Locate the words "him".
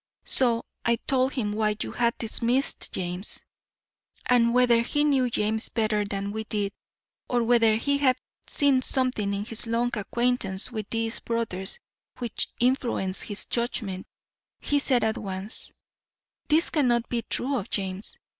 1.33-1.53